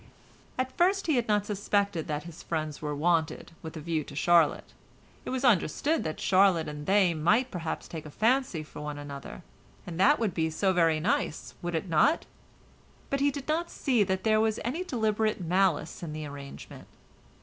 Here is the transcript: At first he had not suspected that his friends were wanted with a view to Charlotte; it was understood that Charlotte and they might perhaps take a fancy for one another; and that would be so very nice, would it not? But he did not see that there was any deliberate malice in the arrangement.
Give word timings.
At 0.57 0.75
first 0.79 1.05
he 1.05 1.15
had 1.15 1.27
not 1.27 1.45
suspected 1.45 2.07
that 2.07 2.23
his 2.23 2.41
friends 2.41 2.81
were 2.81 2.95
wanted 2.95 3.51
with 3.61 3.77
a 3.77 3.81
view 3.81 4.03
to 4.05 4.15
Charlotte; 4.15 4.73
it 5.25 5.29
was 5.29 5.45
understood 5.45 6.03
that 6.03 6.19
Charlotte 6.19 6.67
and 6.67 6.87
they 6.87 7.13
might 7.13 7.51
perhaps 7.51 7.87
take 7.87 8.07
a 8.07 8.09
fancy 8.09 8.63
for 8.63 8.81
one 8.81 8.97
another; 8.97 9.43
and 9.85 9.99
that 9.99 10.17
would 10.17 10.33
be 10.33 10.49
so 10.49 10.73
very 10.73 10.99
nice, 10.99 11.53
would 11.61 11.75
it 11.75 11.87
not? 11.87 12.25
But 13.11 13.19
he 13.19 13.29
did 13.29 13.47
not 13.47 13.69
see 13.69 14.01
that 14.03 14.23
there 14.23 14.41
was 14.41 14.59
any 14.65 14.83
deliberate 14.83 15.39
malice 15.39 16.01
in 16.01 16.13
the 16.13 16.25
arrangement. 16.25 16.87